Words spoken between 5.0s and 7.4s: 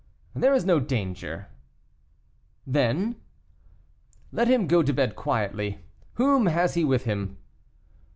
quietly. Whom has he with him?"